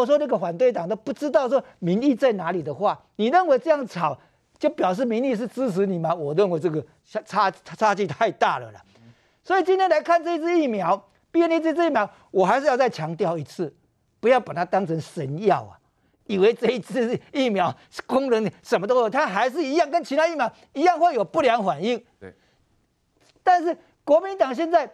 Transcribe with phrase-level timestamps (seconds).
[0.00, 4.18] 果说那个反对党都不知道说民意在哪里的话，你认为这样吵
[4.58, 6.14] 就表示民意是支持你吗？
[6.14, 8.82] 我认为这个差差差距太大了啦。
[9.44, 10.96] 所以今天来看这支疫苗
[11.30, 13.74] ，BNT 这支疫苗，我还是要再强调一次，
[14.20, 15.76] 不要把它当成神药啊，
[16.24, 17.74] 以为这一支疫苗
[18.06, 22.02] 功能什么都有，它还是一样跟其他疫苗一样会有不良反应。
[22.18, 22.34] 对。
[23.42, 24.90] 但是国民党现在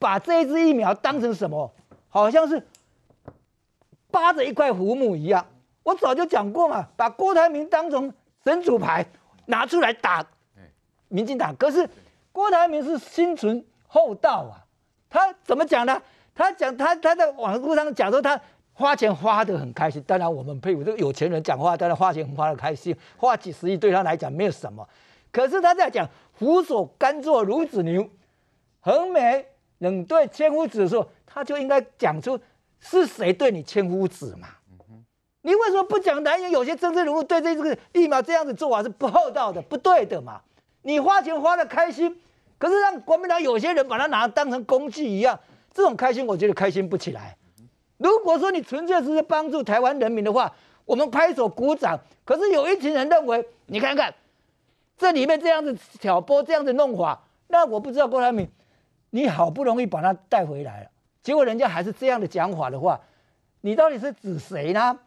[0.00, 1.72] 把这一支疫苗当成什么？
[2.10, 2.66] 好像是
[4.10, 5.44] 扒着一块浮木一样。
[5.82, 8.12] 我早就讲过嘛，把郭台铭当成
[8.44, 9.06] 神主牌
[9.46, 10.24] 拿出来打
[11.08, 11.54] 民进党。
[11.56, 11.88] 可是
[12.32, 14.60] 郭台铭是心存厚道啊，
[15.08, 16.00] 他怎么讲呢？
[16.34, 18.38] 他讲他他在网络上讲说他
[18.74, 20.00] 花钱花得很开心。
[20.06, 24.86] 当然我们佩服这个有钱人讲话，当然花钱花得开心，花几十亿对他来讲没有什么。
[25.32, 28.08] 可是他在讲俯首甘做孺子牛，
[28.80, 29.46] 横眉
[29.78, 32.38] 冷对千夫指的时候，他就应该讲出
[32.80, 34.48] 是谁对你千夫指嘛？
[35.42, 36.50] 你为什么不讲男人？
[36.50, 40.40] 有些政治人物对这个疫苗这样子做法是不厚道的，不对的嘛？
[40.82, 42.20] 你花钱花的开心，
[42.58, 45.38] 可是让国民党有些人把它拿当成工具一样，
[45.72, 47.36] 这种开心我觉得开心不起来。
[47.96, 50.52] 如果说你纯粹是帮助台湾人民的话，
[50.84, 51.98] 我们拍手鼓掌。
[52.24, 54.14] 可是有一群人认为，你看看。
[54.98, 58.50] 这里面这样子挑拨，这样子弄法，那我不知道郭台铭，
[59.10, 60.90] 你好不容易把他带回来了，
[61.28, 62.98] 结果人家还是这样的讲法的话，
[63.60, 64.98] 你到底是指谁呢？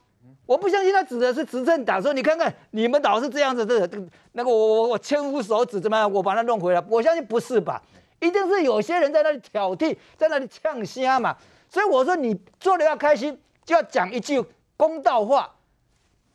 [0.45, 3.89] 我不相信他指的是执政党，说你看看你们老是这样子的，
[4.33, 7.81] 那个我我我千夫手指怎么样，我把他弄回来，我相信不是吧？
[8.19, 11.36] 一定是有些人在那里挑剔，在那里呛虾嘛。
[11.67, 14.39] 所以我说你做的要开心，就要讲一句
[14.77, 15.49] 公道话。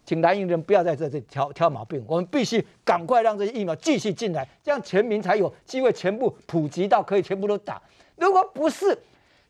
[0.05, 7.81] 请蓝营人不要在这里挑挑毛病，我们必须赶快让这些疫苗继续进来，这样全民才有机会全部普及到可以全部都打。
[8.17, 8.99] 如果不是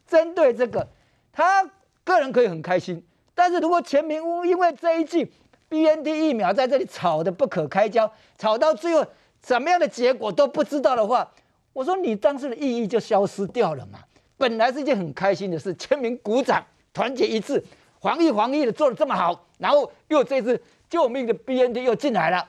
[0.07, 0.86] 针对这个，
[1.33, 1.69] 他
[2.05, 3.05] 个人可以很开心，
[3.35, 5.30] 但是如果全民因为这一剂
[5.69, 9.05] BNT 疫苗在这里吵得不可开交，吵到最后
[9.41, 11.33] 怎么样的结果都不知道的话，
[11.73, 13.98] 我说你当时的意义就消失掉了嘛。
[14.36, 17.63] 本来是一件很开心的事，全民鼓掌，团结一致。
[18.01, 22.48] 防疫防疫的做得这么好，然后又这次救命的 BNT 又进来了，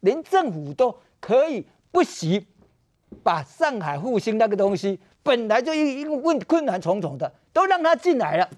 [0.00, 2.46] 连政府都可以不惜
[3.22, 8.48] 把上海复兴那个东西本来就一一个问困难重重的，都让他进来了。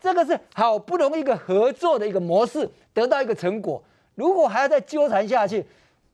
[0.00, 3.82] 这个是好不容易一个合作的一个模式得到一个成果，
[4.14, 5.64] 如果还要再纠缠下去，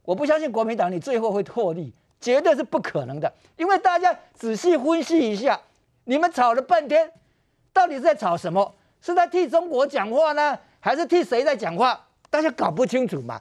[0.04, 3.32] 我不相信国民党你最后会获利，绝对是不可能的。
[3.56, 5.58] 因为大家仔细分析一下，
[6.04, 7.10] 你们吵了半天，
[7.72, 8.74] 到底是在吵什么？
[9.00, 11.98] 是在替中国讲话呢，还是替谁在讲话？
[12.28, 13.40] 大家搞不清楚嘛。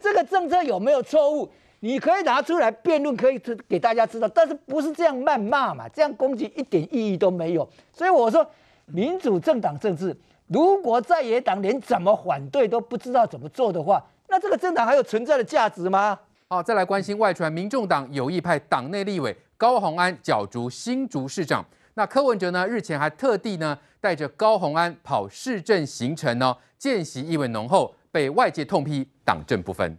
[0.00, 1.48] 这个政策有没有错误？
[1.84, 3.36] 你可以拿出来辩论，可以
[3.68, 5.88] 给大家知道，但是不是这样谩骂嘛？
[5.88, 7.68] 这样攻击一点意义都没有。
[7.92, 8.48] 所以我说，
[8.86, 10.16] 民主政党政治，
[10.46, 16.16] 如果在野党连怎么反对都不知道怎么做的话，那这个政党还有存在的价值吗？
[16.46, 21.64] 好，再来关心外传，民众党有意派党内立委高虹安角逐新竹市长。
[21.94, 22.64] 那柯文哲呢？
[22.64, 29.98] 日前还特地呢带着高虹安跑市政行程呢，见习意味浓厚，被外界痛批党政不分。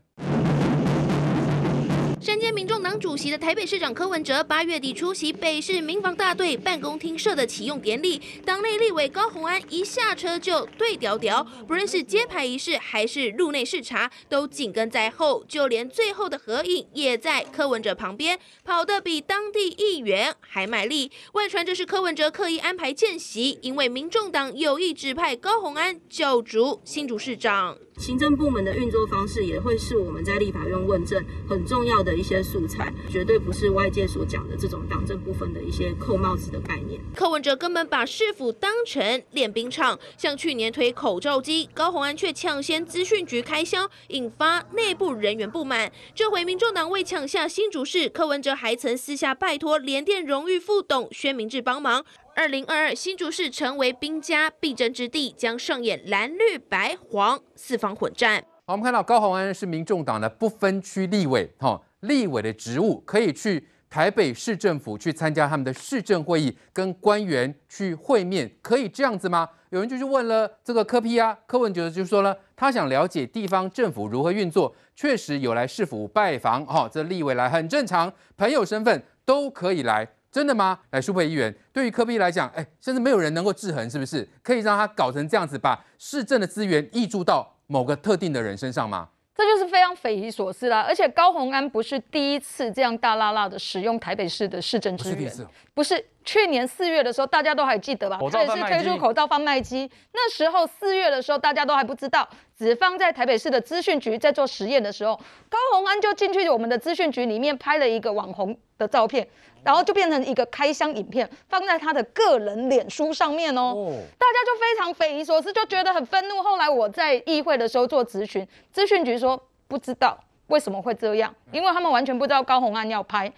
[2.24, 21.12] 身兼民众党主席的台北市长柯文哲八月底出席北市民防大队办公厅设的启用典礼，党内立委高虹安一下车就对调调，不论是揭牌仪式还是入内视察，都紧跟在后，就连最后的合影也在柯文哲旁边，跑得比当地议员还卖力。
[21.34, 27.78] 外传这是柯文哲刻意安排见习，因为民众党有意指派高虹安角逐新竹市长。
[27.98, 37.00] 行政部门的运作方式也会是我们在立法院问政很重要的一些素材，绝对不是外界所讲的这种党政部分的一些扣帽子的概念。
[37.16, 45.92] 柯文哲根本把市府当成练兵场，像去年推口罩机，高虹安却抢先资讯局开销，引发内部人员不满。
[46.16, 52.04] 这回民众党为抢下新竹市，柯文哲还曾私下拜托联电荣誉副董薛明志帮忙。
[52.36, 58.44] 二零二二新竹市成为兵家必争之地，将上演蓝绿白黄四方混战。
[58.66, 69.48] 好，我们看到高虹安是民众党的不分区立委，哈，立委的职务可以去台北市政府去参加他们的市政会议，跟官员去会面，可以这样子吗？
[69.70, 80.08] 有人就去问了这个柯 P 啊，柯文哲就说了，他想了解地方政府如何运作，确实有来市府拜访，哈，这立委来很正常，朋友身份都可以来。
[80.32, 80.80] 真的吗？
[80.90, 84.28] 来，舒培议员，对于柯 P 来讲，哎，甚至没有人能够制衡，是不是？
[84.42, 89.10] 可以让他搞成这样子，把市政的资源挹注到某个特定的人身上吗？
[89.36, 90.86] 这就是非常匪夷所思啦！
[90.88, 95.32] 而且高虹安不是第一次这样大拉拉的使用台北市的市政资源，
[95.74, 98.20] 不是去年四月的时候，大家都还记得吧？
[98.32, 99.90] 他也是推出口罩贩卖机。
[100.12, 105.20] 那时候四月的时候，大家都还不知道，只放在台北市的资讯局在做实验的时候，
[105.50, 109.28] 高虹安就进去我们的资讯局里面拍了一个网红的照片，
[109.64, 113.74] 然后就变成一个开箱影片，放在他的个人脸书上面哦。
[114.18, 116.42] 大家就非常匪夷所思，就觉得很愤怒。
[116.42, 120.18] 后来我在议会的时候做质询，资讯局说不知道
[120.48, 123.32] 为什么会这样，因为他们完全不知道高红安要拍。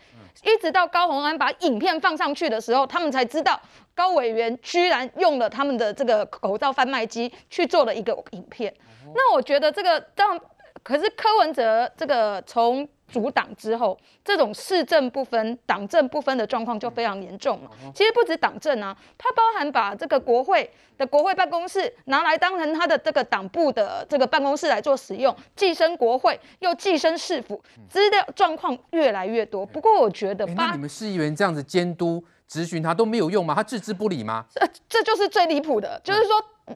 [0.44, 3.60] 一直到高虹安把影片放上去的时候，他们才知道
[3.96, 8.72] 高委员居然用了他们的这个口罩贩卖机去做了一个影片。
[9.14, 10.38] 那我觉得这个当，
[10.86, 12.88] 可是柯文哲这个从。
[13.08, 17.70] 主党之后，这种市政不分、党政不分的状况就非常严重了。
[17.94, 20.68] 其实不止党政啊，它包含把这个国会
[20.98, 29.64] 的国会办公室拿来当成他的这个党部的这个办公室来做使用，寄生国会又寄生市府，资料状况越来越多。
[29.64, 33.54] 不过我觉得，那你们市议员这样子监督质询他都没有用吗？
[33.54, 34.44] 他置之不理吗？
[34.52, 36.32] 这这就是最离谱的，就是说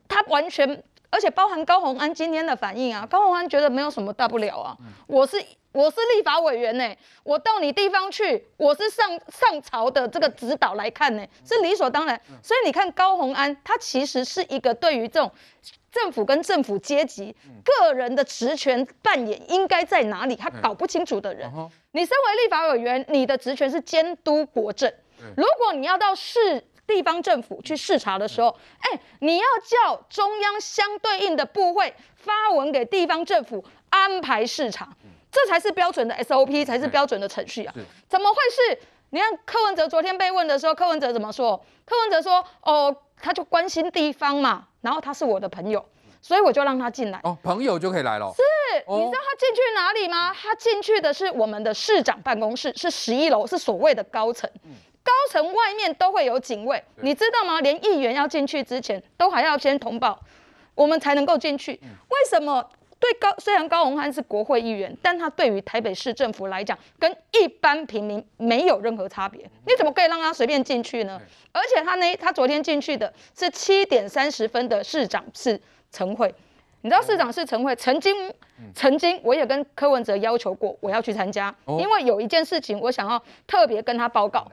[0.08, 4.78] 他完全，而且包含高虹安今天的反应啊，高虹安觉得没有什么大不了啊，
[5.08, 5.44] 我是。
[5.72, 12.20] 我是立法委员呢、欸，我到你地方去，我是上上朝的这个指导来看呢、欸，是理所当然。
[12.42, 15.32] 所以你看高虹安，他其实是一个对于这种
[15.92, 17.34] 政府跟政府阶级
[17.64, 21.48] 个人的职权扮演应该在哪里，他搞不清楚的人。
[21.92, 24.92] 你身为立法委员，你的职权是监督国政。
[25.38, 28.50] 如果你要到市地方政府去视察的时候，
[28.80, 34.90] 哎，你要叫中央相对应的部会发文给地方政府安排视察。
[35.32, 37.72] 这才是标准的 SOP，才是标准的程序啊！
[38.08, 38.80] 怎么会是？
[39.12, 41.64] 你看柯文哲昨天被问的时候，柯文哲怎么说？
[41.86, 45.86] 柯文哲说：“哦，他就关心地方嘛，然后他是我的朋友，
[46.20, 48.34] 所以我就让他进来。”哦，朋友就可以来了。
[48.36, 48.42] 是，
[48.88, 50.34] 你知道他进去哪里吗？
[50.34, 54.50] 他进去的是我们的市长办公室，是十一楼，是所谓的高层。
[55.10, 57.60] 高层外面都会有警卫，你知道吗？
[57.62, 60.20] 连议员要进去之前，都还要先通报，
[60.76, 61.72] 我们才能够进去。
[61.72, 62.70] 为什么？
[63.00, 69.42] 对高，虽然高虹安是国会议员，但他对于台北市政府来讲，跟一般平民没有任何差别。
[69.66, 71.20] 你怎么可以让他随便进去呢？
[71.54, 75.60] 而且他呢，他昨天进去的是七点三十分的市长室
[75.90, 76.36] 晨会。
[76.82, 78.16] 你知道市长室陈会曾经，
[78.74, 84.48] 曾经我也跟柯文哲要求过，我要去参加，因为有一件事情我想要特别跟他报告，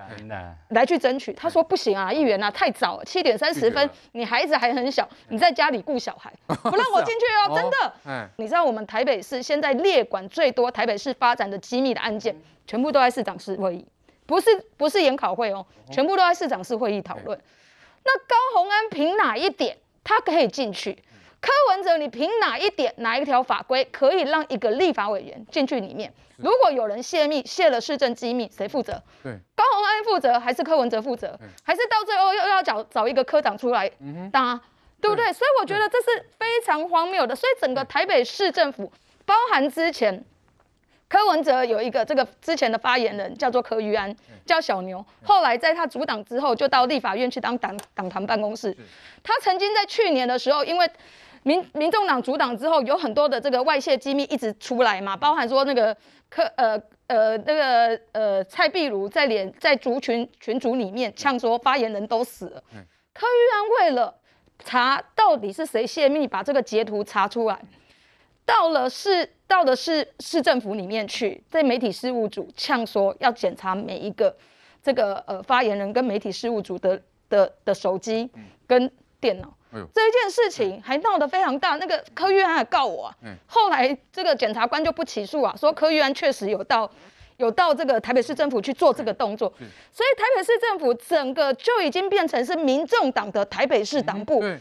[0.71, 1.33] 来去争取。
[1.33, 8.31] 他说不行啊，议员啊，太早了，七点三十分，你孩子还很小，你在家里顾小孩， 不让我进去哦，真的。
[8.39, 12.37] 你知道我们台北市现在列管最多台北市发展的机密的案件，
[12.67, 13.87] 全部都在市长室会议，
[14.27, 17.39] 不是不是研考会哦，全部都在市长室会议讨论。
[18.05, 20.99] 那高虹安凭哪一点他可以进去？
[21.41, 26.13] 柯文哲，你凭哪一点、哪一条法规可以让一个立法委员进去里面？
[26.37, 29.03] 如果有人泄密、泄了市政机密，谁负责？
[29.23, 31.39] 对，高鸿安负责还是柯文哲负责？
[31.63, 33.91] 还是到最后又要找找一个科长出来
[34.33, 34.61] 当？
[35.01, 35.31] 对不对？
[35.33, 37.37] 所以我觉得这是非常荒谬的。
[37.37, 38.91] 所以整个台北市政府，
[39.25, 40.25] 包含之前
[41.07, 48.77] 柯文哲有一个这个之前的发言人叫做柯玉安，叫小牛，后来在他主党之后，就到立法院去当党党团办公室。
[49.23, 50.91] 他曾经在去年的时候，因为
[51.47, 55.97] 民民众党组党之后，有很多的这个外泄机密一直出来嘛，包含说那个
[56.29, 56.77] 柯呃
[57.07, 62.63] 呃那个呃蔡壁如在脸在族群群组里面呛说发言人都死了。
[62.75, 62.85] 嗯
[63.15, 64.15] 柯玉安为了
[64.59, 67.59] 查到底是谁泄密，把这个截图查出来，
[68.45, 74.37] 到了市到了市市政府里面去，在媒体事务组呛说要检查每一个
[74.83, 77.01] 这个呃发言人跟媒体事务组的
[77.31, 78.29] 的的手机
[78.67, 79.49] 跟电脑。
[79.95, 83.15] 这一件事情还闹得非常大，那个柯玉安还告我啊。
[83.47, 86.91] 后来这个检察官就不起诉啊，说柯玉安确实有到
[87.37, 89.49] 有到这个台北市政府去做这个动作，
[89.93, 94.59] 所以台北市政府整个就已经变成是民众党的台北市党部，变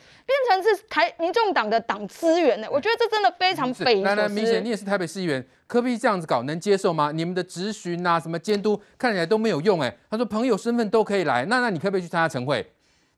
[0.50, 2.67] 成是台民众党的党资源呢。
[2.69, 4.15] 我觉得这真的非常匪夷所思。
[4.15, 7.12] 来来，明显你也是台北市议员，柯 P 这样子搞能接受吗？
[7.13, 9.95] 你们的质询啊，什么监督看起来都没有用哎。
[10.10, 12.65] 他说朋友身份都可以来，那那你可不可以去参加晨会？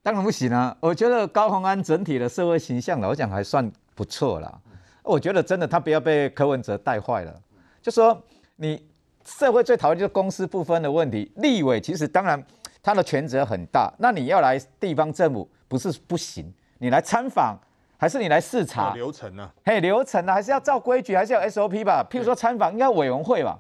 [0.04, 0.74] 当然不行啊！
[0.80, 4.58] 我觉得高虹安整体的社会形象，老实讲还算不错啦。
[5.04, 7.42] 我觉得真的他不要被柯文哲带坏了。
[7.82, 8.18] 就说
[8.56, 8.82] 你
[9.26, 11.30] 社会最讨厌就是公私不分的问题。
[11.36, 12.42] 立委其实当然
[12.82, 17.58] 他的权责很大，那你要来地方政府不是不行，你来参访
[17.98, 18.94] 还是你来视察？
[18.94, 19.52] 流程呢？
[19.66, 20.34] 嘿，流程呢？
[20.34, 22.08] 还是要照规矩，还是要 SOP 吧？
[22.10, 23.60] 譬如说参访应该委员会吧？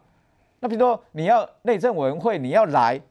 [0.62, 3.02] 那比如说你要内政委员会，你要来。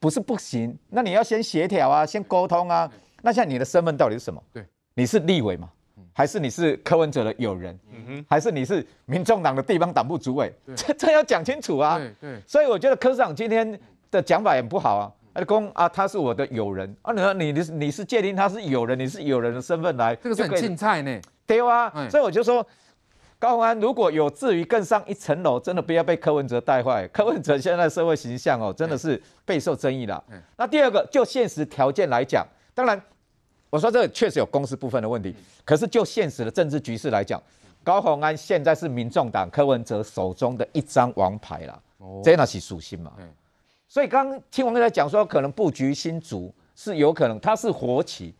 [0.00, 2.90] 不是不行，那你要先协调啊，先沟通啊。
[3.22, 4.42] 那像你的身份到底是什么？
[4.52, 4.64] 对，
[4.94, 5.68] 你是立委吗？
[6.12, 7.78] 还是你是柯文哲的友人？
[7.92, 10.52] 嗯哼，还是你是民众党的地方党部主委？
[10.74, 11.98] 这 这要讲清楚啊。
[11.98, 12.40] 对对。
[12.46, 13.78] 所以我觉得柯市长今天
[14.10, 15.12] 的讲法也不好啊。
[15.34, 22.66] 啊，公啊，他是我的友人啊，你说你你是你是界定他是友人，你是友人的身份来，这个是很青菜呢，对啊，哎、所以我就说。
[23.40, 27.08] 高宏安如果有志于更上一层楼，真的不要被柯文哲带坏。
[27.08, 30.22] 柯文哲现在的社会形象哦，真的是备受争议了。
[30.58, 33.00] 那第二个，就现实条件来讲，当然
[33.70, 37.42] 我说这个确实有公司部分的问题，可是就现实的政治局势来讲，
[37.82, 41.82] 高宏安现在是民众党柯文哲手中的一张王牌了，
[42.22, 43.10] 这那是属性嘛。
[43.88, 48.34] 所以刚刚青王在讲说，可能布局新竹是有可能，他是活棋。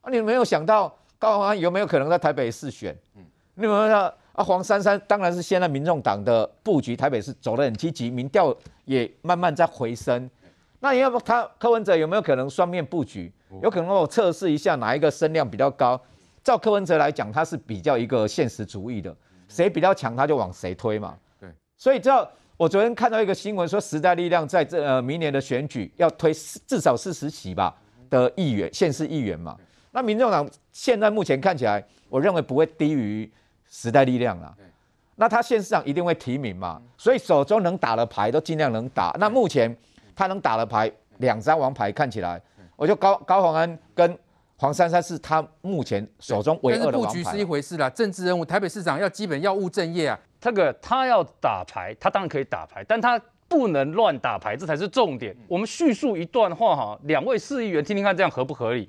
[0.00, 2.92] 啊，你没有想到高宏安有没有可能在台北市选？
[3.54, 4.12] 你有没有想？
[4.40, 8.56] 啊，黄珊珊当然是现在民众党的布局，台北市走得很积极，民调
[8.86, 10.30] 也慢慢在回升。
[10.78, 13.30] 那要不他柯文哲有没有可能双面布局？
[13.62, 16.00] 有可能我测试一下哪一个声量比较高？
[16.42, 19.14] 照柯文哲来讲，他是比较一个现实主义的，
[19.46, 21.14] 谁比较强他就往谁推嘛。
[21.38, 26.32] 对，所以知道我昨天看到一个新闻说，时代力量在这呃明年的选举要推
[26.66, 27.76] 至少四十席吧
[28.08, 29.54] 的议员，县市议员嘛。
[29.92, 33.30] 那民众党现在目前看起来，我认为不会低于。
[33.70, 34.52] 时代力量啊，
[35.14, 39.14] 那他县市长一定会提名嘛，所以手中能打的牌都尽量能打。
[39.20, 39.74] 那目前
[40.14, 42.40] 他能打的牌两张王牌看起来，
[42.74, 44.18] 我觉得高高虹安跟
[44.56, 47.08] 黄珊珊是他目前手中唯二的王牌。
[47.08, 50.18] 布局是一回事啦，政治人物台北市长要基本要务正业啊。
[50.40, 55.36] 这个他要打牌，他当然可以打牌，但他不能乱打牌，这才是重点。
[55.46, 58.88] 我们叙述一段话哈，两位市议员听听看，这样合不合理？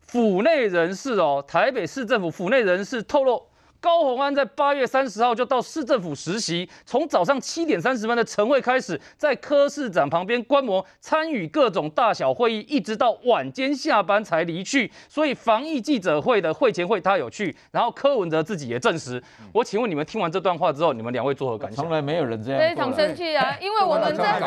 [0.00, 3.42] 府内人士哦，台北市政府府内人士透露。
[3.80, 14.90] 高鸿安在八月三十号就到市政府实习，从早上七点三十分的晨会开始，在柯市长旁边观摩，参与各种大小会议，一直到晚间下班才离去。
[15.08, 19.22] 所以防疫记者会的会前会他有去，然后柯文哲自己也证实。
[19.52, 21.84] 我请问你们听完这段话之后，你们两位作何感想？
[21.84, 23.56] 从来没有人这样，非常生气啊！
[23.60, 24.40] 因为我们在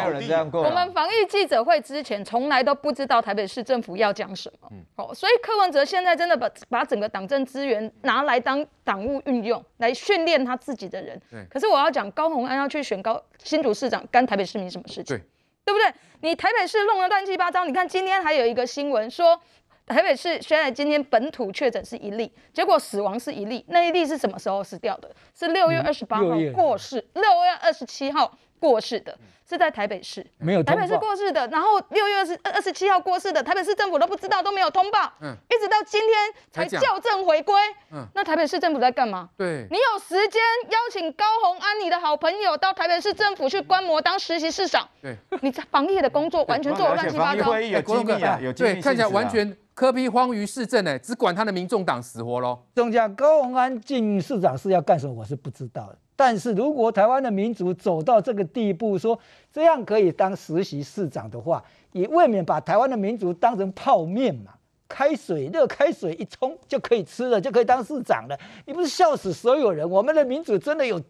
[0.52, 4.70] 我们防疫记者会之前，从来都不知道台北市政府要讲什么。
[4.96, 9.20] 哦，所以柯文哲现在真的把把整个党政资源拿来当党务。
[9.26, 15.16] 运用来训练他自己的人，可是我要讲高虹安要去选高新竹市长，干台北市民什么事情？
[15.16, 15.24] 对，
[15.66, 15.94] 对不对？
[16.22, 19.40] 你台北市弄得乱七八糟，你看今天还有一个新闻说，
[19.86, 25.14] 台北市虽然今天本土确诊是一例，结果死亡是一例，那一例是什么时候死掉的？
[25.38, 29.18] 是六月二十八号过世，六月二十七号过世的。
[29.50, 37.56] 是在台北市，没有台北市过世的，然后六月二十二十七号过世的，台北市政府都不知道，都没有通报，嗯，一直到今天才校正回归，
[37.92, 39.28] 嗯，那台北市政府在干嘛？
[39.36, 40.40] 对，你有时间
[40.70, 52.60] 邀请高虹安你的好朋友到台北市政府去观摩当实习市长，对，你在防疫的工作完全做乱七八糟，有机密啊，有机密，对，看起来完全科批荒于市政，哎，只管他的民众党死活喽。
[52.76, 55.14] 中将高虹安进市长是要干什么？
[55.14, 55.98] 我是不知道的。
[56.20, 59.18] 但是如果台湾的民主走到这个地步，说
[59.54, 64.52] 这样可以当实习市长的话，也未免把台湾的民主当成泡面嘛，
[64.90, 68.38] 开水热开水一冲就可以吃了，就可以当市长了。
[68.66, 69.90] 你不是笑死所有人？
[69.90, 71.02] 我们的民主真的有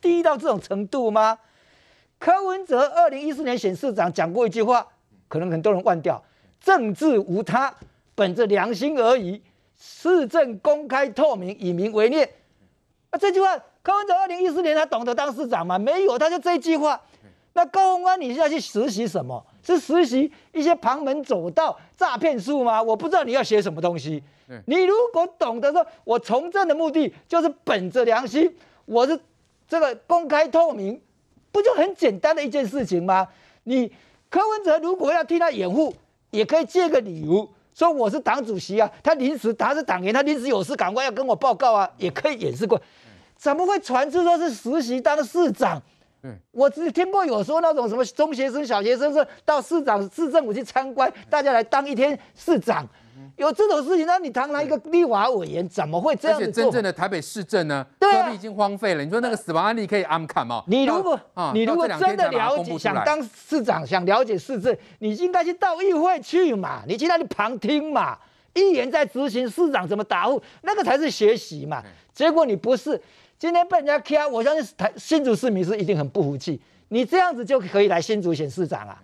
[0.00, 1.38] 低到这种程度吗？
[2.18, 4.84] 柯文哲二零一四年选市长讲过一句话，
[5.28, 6.20] 可能很多人忘掉：
[6.60, 7.72] 政治无他，
[8.16, 9.40] 本着良心而已，
[9.78, 12.28] 市政公开透明，以民为念。
[13.10, 13.56] 啊，这句话。
[13.88, 15.78] 柯文哲二零一四年他懂得当市长吗？
[15.78, 17.00] 没有，他就这一句话。
[17.54, 19.42] 那高宏安，你现在去实习什么？
[19.62, 22.82] 是实习一些旁门左道、诈骗术吗？
[22.82, 24.22] 我不知道你要写什么东西。
[24.66, 28.54] 你如果懂得说，我从政的目的就是本着良心，
[28.84, 29.18] 我是
[29.66, 31.00] 这个公开透明，
[31.50, 33.26] 不就很简单的一件事情吗？
[33.64, 33.90] 你
[34.28, 35.94] 柯文哲如果要替他掩护，
[36.30, 42.78] 也可以借个理由说我是党主席啊，他临时他是党员，他临时有事赶快要跟我报告啊，也可以掩饰过。
[43.38, 45.80] 怎么会传出说是实习当市长？
[46.24, 52.84] 嗯，我只听过有说那种什么中学生、小学生是到市长、市政府去参观，大家来当一天市长，
[53.36, 54.04] 有这种事情？
[54.04, 56.36] 那你堂堂一个立法委员怎么会这样？
[56.36, 59.04] 而且真正的台北市政呢，对啊，已经荒废了。
[59.04, 60.64] 你说那个死亡案例可以安看吗？
[60.66, 61.20] 你如果
[61.54, 68.18] 你如果真的了解，想当市长，想了解市政，你应该去到议会去嘛，你去那里旁听嘛，
[68.54, 71.80] 议员在执行，市长怎么答复，那个才是学习嘛。
[72.12, 73.00] 结果你不是。
[73.38, 76.60] 今天被人家掐，我相信台新竹市民是一定很不服气。
[76.88, 79.00] 你这样子就可以来新竹选市长啊？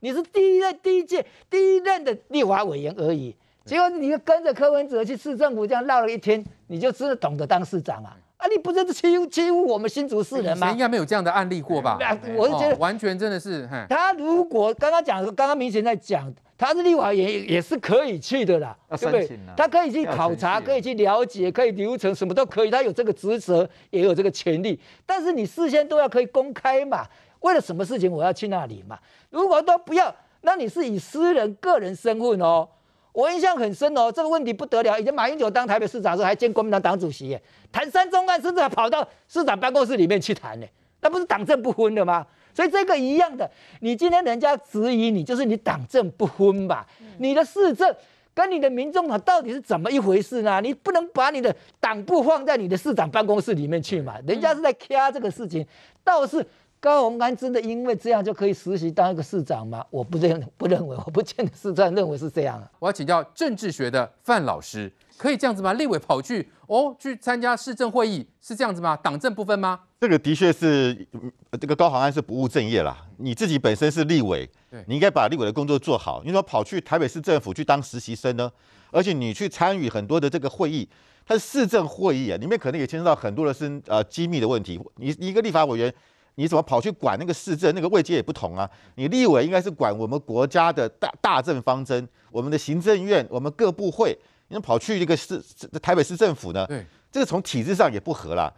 [0.00, 3.32] 你是第一任、第一届、第一任的立法委员而已，
[3.64, 8.16] 结果你就跟着柯文哲去市政府这样绕了一天，你就真的懂得当市长啊？
[8.38, 10.72] 啊，你不是欺负欺负我们新竹市人吗？
[10.72, 11.98] 应该没有这样的案例过吧？
[12.34, 13.68] 我是觉得完全真的是。
[13.88, 16.32] 他如果刚刚讲，刚刚明显在讲。
[16.60, 19.40] 他是立法也也是可以去的啦，对不对？
[19.56, 24.78] 他可以去考察，可以去了解，可以流程什么都可以，他有这个职责，也有这个权利。
[25.06, 27.06] 但是你事先都要可以公开嘛？
[27.40, 28.98] 为了什么事情我要去那里嘛？
[29.30, 32.68] 如果都不要那你是以私人个人身份哦。
[33.12, 35.00] 我印象很深哦，这个问题不得了。
[35.00, 37.38] 以前马英九当台北市长的时候，还见国民党党主席，
[37.72, 40.66] 谈三中案，甚至还跑到市长办公室里面去谈呢，
[41.00, 42.26] 那不是党政不分的吗？
[42.54, 46.86] 所以这个一样的，你今天人家质疑你，就是你党政不分吧？
[47.18, 47.94] 你的市政
[48.34, 50.60] 跟你的民众党到底是怎么一回事呢？
[50.60, 54.16] 你不能把你的党部放在你的市长办公室里面去嘛？
[54.26, 55.66] 人家是在掐这个事情，
[56.04, 56.44] 倒是。
[56.80, 59.84] 高鸿安真的因为这样就可以实习当一个市长吗？
[59.90, 62.70] 我不认不认为，我不见得是这样认为是这样啊。
[62.78, 65.74] 我要请教政治学的范老师，可以这样子吗？
[65.74, 68.96] 立委跑去哦去参加市政会议是这样子吗？
[68.96, 69.78] 党政不分吗？
[70.00, 71.06] 这个的确是
[71.60, 73.06] 这个高鸿安是不务正业啦。
[73.18, 74.48] 你自己本身是立委，
[74.86, 76.22] 你应该把立委的工作做好。
[76.24, 78.50] 你说跑去台北市政府去当实习生呢？
[78.90, 80.88] 而且你去参与很多的这个会议，
[81.26, 84.80] 它是市政会议啊，里面可能也牵涉到很多的是呃机密的问题。
[84.96, 85.92] 你一个立法委员。
[86.36, 87.74] 你怎么跑去管那个市政？
[87.74, 88.68] 那个位阶也不同啊。
[88.94, 94.16] 你立委应该是管我们国家的大大政方针，我们的行政院，我们各部会，
[94.48, 95.42] 你跑去一个市
[95.82, 96.66] 台北市政府呢？
[96.66, 98.52] 对，这个从体制上也不合啦。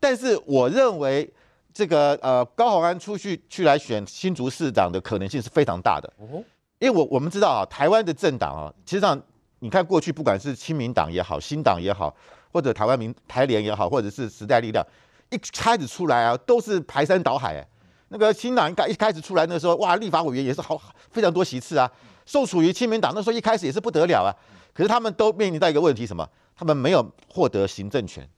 [0.00, 1.28] 但是我认为
[1.74, 6.10] 这个呃高鸿安出去去来选新竹市长的可能性是非常大的。
[6.18, 6.42] 哦，
[6.78, 9.20] 因为我我们知道啊，台湾的政党啊，其实上
[9.58, 12.14] 你看过去不管是亲民党也好，新党也好，
[12.52, 14.86] 或者台湾民台联也好，或者是时代力量。
[15.30, 17.68] 一开始出来啊，都是排山倒海哎。
[18.08, 20.80] 那个新党一开一开始出来那时候，哇，立法委员也是好
[21.10, 21.90] 非常多席次啊。
[22.24, 24.30] 受属于亲民党那时候一开始也是不得了啊。
[24.72, 26.28] 可是他们都面临到一个问题，什么？
[26.54, 28.28] 他们没有获得行政权。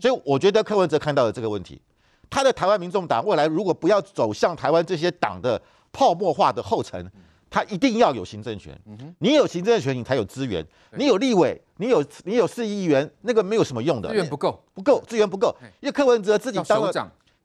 [0.00, 1.80] 所以我觉得柯文哲看到了这个问题，
[2.28, 5.60] 他的台湾民众党未来如果不要走向台湾这些党的
[5.92, 7.10] 泡沫化的后尘。
[7.54, 8.76] 他一定要有行政权，
[9.20, 10.66] 你有行政权，你才有资源。
[10.96, 15.54] 你有立委，你有你有市议员，那个没有什么用的，资源不够，不够，资源不够。
[15.78, 16.92] 因为柯文哲自己当了，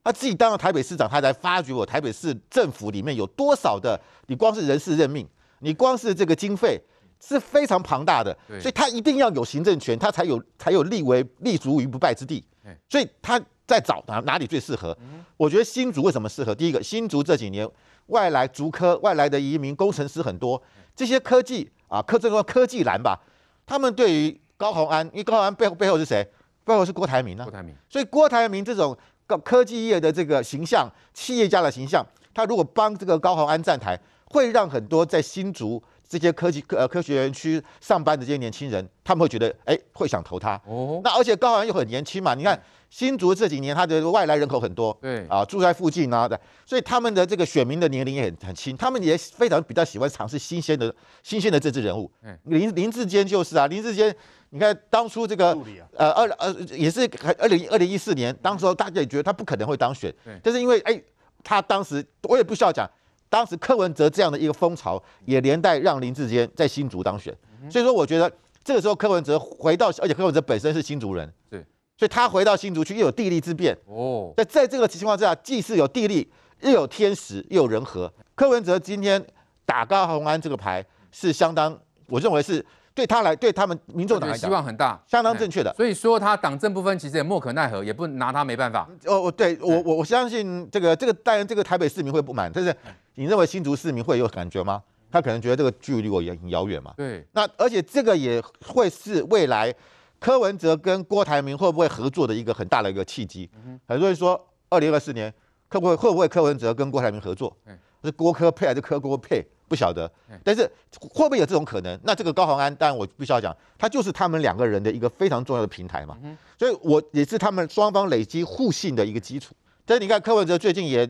[0.03, 5.27] 他自己当了台北市长，他才发觉我台北市政府里面有多少的，你光是人事任命，
[5.59, 6.81] 你光是这个经费
[7.19, 12.43] 是非常庞大的，所以他一定要有行政权，他才有才有立为立足于不败之地。
[12.89, 14.97] 所以他在找哪哪里最适合？
[15.37, 16.55] 我觉得新竹为什么适合？
[16.55, 17.69] 第一个，新竹这几年。
[18.09, 20.61] 外来族科外来的移民工程师很多，
[20.95, 23.19] 这些科技啊，科这个科技蓝吧，
[23.65, 26.27] 他们对于高鸿安，因为高鸿安背后背后是谁？
[26.65, 27.43] 背后是郭台铭呢？
[27.43, 27.73] 郭台铭。
[27.89, 28.95] 所以郭台铭这种
[29.25, 40.59] 高科技业的这个形象，企业家的形象，他如果帮这个高鸿安站台，会让很多在新竹这些科技科呃科学园区上班的这些年轻人，他们会觉得哎，会想投他。
[40.65, 40.99] 哦。
[41.03, 42.59] 那而且高雄又很年轻嘛，你看。
[42.89, 50.91] 新竹这几年，他的外来人口很多，对啊，住在附近啊的，所以他们的这个选民的年龄也很很轻，他们也非常比较喜欢尝试新鲜的、
[51.21, 52.11] 新鲜的政治人物。
[52.45, 54.11] 林林志坚就是啊，林志坚，
[54.49, 55.55] 你看当初这个
[55.95, 60.99] 呃二呃也是二零二零一四年，当时候大家也觉得他不可能会当选，但是因为哎，
[61.43, 62.89] 他当时我也不需要讲，
[63.29, 67.35] 当时柯文哲这样的一个风潮，也连带让林志坚在新竹当选，
[67.69, 68.31] 所以说我觉得
[68.63, 71.63] 这个时候柯文哲回到，而且柯文哲本身是新竹人，对。
[71.97, 74.33] 所以他回到新竹去，又有地利之便哦。
[74.37, 78.09] 在在这个情况之下，既是有地利，又有天时，又有人和。
[78.35, 79.21] 柯文哲今天
[79.65, 82.65] 打高红安这个牌，是相当，我认为是
[82.99, 85.73] 对他来，对他们民众党来讲，希望很大，相当正确的。
[85.73, 88.85] 所以说他党政不分，其实也莫可奈何，也不拿他没办法。
[89.05, 92.75] 哦，我对我我我相信这个这个，当然这个台北市民会不满，但是
[93.15, 94.83] 你认为新竹市民会有感觉吗？
[95.09, 96.93] 他可能觉得这个距离我也很遥远嘛。
[96.97, 97.25] 对。
[97.31, 99.73] 那而且这个也会是未来。
[100.19, 103.49] 柯文哲跟郭台铭会不会合作的一个很大的一个契机？
[103.87, 104.37] 很多人说，
[104.69, 105.33] 二零二四年
[105.69, 107.55] 会不会会不会柯文哲跟郭台铭合作？
[108.03, 109.45] 是郭柯配还是柯郭配？
[109.67, 110.09] 不晓得。
[110.43, 111.99] 但是会不会有这种可能？
[112.03, 116.17] 那这个高鸿安，当然我必须要讲，他就是他们两个人的一个非常重要的平台嘛。
[116.57, 119.53] 所以我也是他们双方累积互信的一个基础。
[119.85, 121.09] 但是你看柯文哲最近也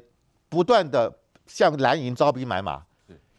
[0.50, 1.14] 不断的
[1.48, 2.84] 向蓝营招兵买马。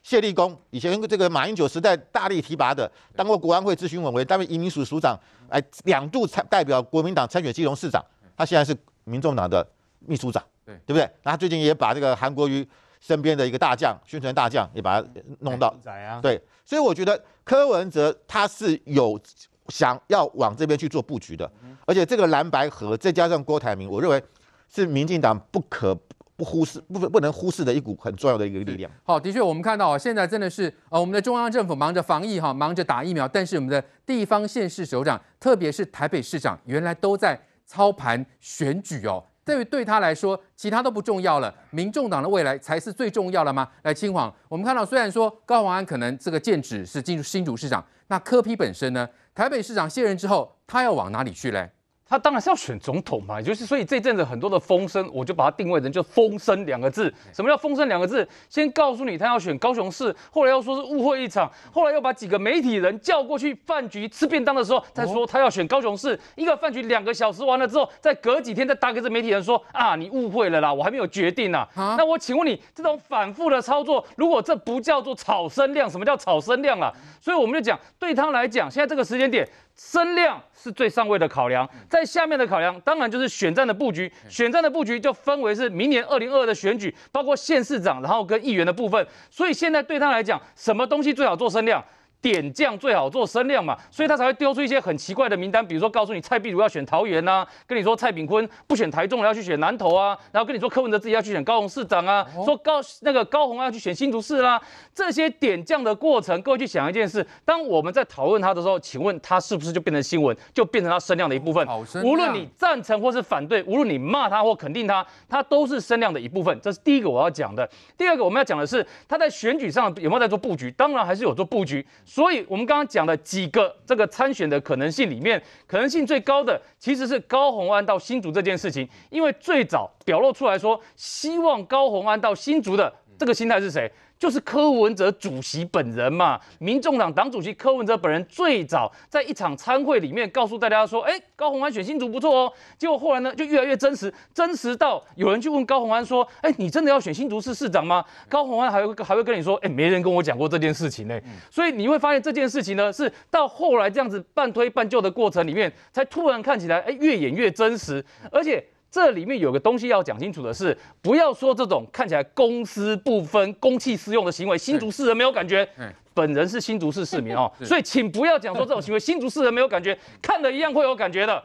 [0.03, 5.17] 谢立功以前这个马英九时代大力提拔的，当过国安会咨询委员，担任移民署署长，
[5.49, 8.03] 哎，两度参代表国民党参选基隆市长，
[8.35, 9.65] 他现在是民众党的
[10.01, 11.11] 秘书长，对对不对？
[11.23, 12.67] 那他最近也把这个韩国瑜
[13.01, 15.09] 身边的一个大将，宣传大将也把他
[15.41, 15.75] 弄到，
[16.21, 19.21] 对，所以我觉得柯文哲他是有
[19.69, 21.51] 想要往这边去做布局的，
[21.87, 24.23] 而且这个蓝白河再加上郭台铭，我认为
[24.69, 25.99] 是民进党不可。
[26.41, 28.91] 不忽视不不能忽视的一股很重要的一个力量。
[29.05, 39.23] 好，的确，我们看到啊，现在真的是呃，我们的中央政府忙着防疫哈，忙着打疫苗，但是我们的地方县市首长，特别是台北市长，原来都在操盘选举哦。
[39.51, 43.69] 对于对他来说，其他都不重要了，民众党的未来才是最重要的吗？
[43.83, 51.69] 来，清黄，我们看到虽然说高虹安可能这个建指是进入新竹市长，那柯批本身呢，台北市长卸任之后，他要往哪里去嘞？
[52.11, 57.15] 他当然是要选总统嘛，也就是所以这阵子很多的风声，我就把它定位成就“风声”两个字。
[57.33, 58.29] 什么叫“风声”两个字？
[58.49, 66.19] 先告诉你他要选高雄市，后来又说是误会一场，后来又把几个媒体人叫过去饭局吃便当的时候，再说他要选高雄市。
[66.35, 71.65] 一个饭局两个小时完了之后，再隔几天再打给这媒体人说啊，你误会了啦，我还没有决定呢。
[71.77, 76.93] 那我请问你，这种反复的操作，如果这不叫做炒声量，什么叫炒声量啊？
[77.21, 79.49] 所以我们就讲，对他来讲，现在这个时间点。
[79.83, 89.05] 声量是最上位的考量，在下面的考量当然就是选战的布局，选战的布局就分为是明年二零二二的选举，包括县市长，然后跟议员的部分。
[89.31, 91.83] 所以现在对他来讲，什么东西最好做声量？
[92.23, 104.61] 点将最好做声量嘛，所以他才会丢出一些很奇怪的名单，比如说告诉你蔡壁如要选桃园呐，跟你说蔡炳坤不选台中了要去选南投啊，然后跟你说柯文哲自己要去选高雄市长啊，说高那个高虹要去选新竹市啦，
[104.95, 111.67] 这些点将的过程，各位去想一件事，当我们在讨论他的时候，请问他是不是就变成新闻，就变成他声量的一部分？
[112.05, 116.59] 无论你赞成或是反对，无论你骂他或肯定他，他都是声量的一部分。
[116.61, 117.69] 这是第一个我要讲的。
[117.97, 120.71] 第二个我们要讲的是他在选举上有没有在做布局？
[120.73, 121.87] 当然还是有做布局。
[122.13, 133.89] 所以，我们刚刚讲的几个这个参选的可能性里面，可能性最高的其实是高虹安到新竹这件事情，因为最早表露出来说希望高虹安到新竹的这个心态是谁？
[134.21, 142.53] 就是柯文哲主席本人嘛，民众党党主席柯文哲本人最早在一场餐会里面告诉大家说，哎，高虹安选新竹不错哦。
[142.77, 148.05] 结果后来呢，就越来越真实，真实到有人去问高虹安说，哎，你真的要选新竹市市长吗？
[148.29, 151.19] 高虹安还会还会跟你说，哎，没人跟我讲过这件事情呢。
[151.51, 158.63] 所以你会发现这件事情呢，是到后来这样子半推半就的过程里面，才突然看起来，哎，越演越真实，而且。
[158.91, 165.69] 这里面有个东西要讲清楚的是，不要说这种看起来公私不分、公器私用的行为，新竹市人没有感觉。
[166.13, 171.43] 本人是新竹市市民哦， 所以请不要讲说这种行为，新竹市人没有感觉，看了一样会有感觉的。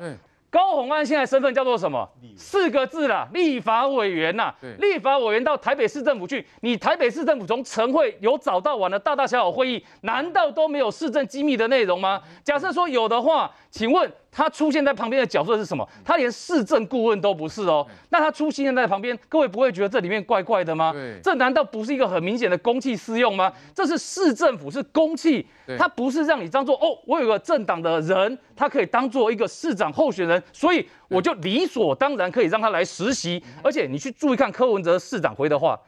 [0.55, 2.09] 高虹安现在身份叫做什么？
[2.37, 4.55] 四个字啦，立法委员呐。
[4.79, 12.21] 立法委员到台北市政府去，你台北市政府从晨会由早到晚的大大小小会议，难道都没有市政机密的内容吗？
[12.41, 15.85] 假设说有的话，请问他出现在旁边的角色是什么？
[16.05, 17.85] 他连市政顾问都不是哦。
[18.09, 20.93] 那他出现在旁边，各位不会觉得这里面怪怪的吗？
[21.21, 23.51] 这难道不是一个很明显的公器私用吗？
[23.73, 25.45] 这是市政府是公器，
[25.77, 30.41] 他不是让你当做哦，我有个政党的人，他可以当做一个市长候选人。
[30.53, 35.79] 所以我就理所当然可以让他来实习，而且你去注意看柯文哲市长回的话，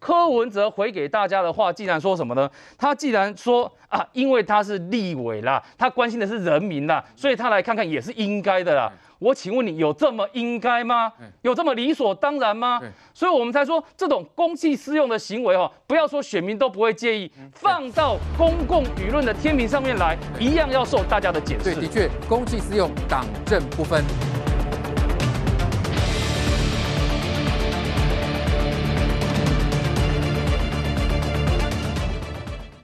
[0.00, 2.50] 柯文哲回给大家的话，既然说什么呢？
[2.76, 8.90] 他既然说啊，因为他是立委啦，他关心的是人民啦，所以他来看看也是应该的啦。
[9.18, 11.12] 我请问你有这么应该吗？
[11.42, 12.80] 有这么理所当然吗？
[13.12, 21.74] 所以我们才说这种公器私用的行为哦，不要说选民都不会介意，放到公共舆论的天平上面来，一样要受大家的检视。
[21.74, 24.02] 对，的确，公器私用，党政不分。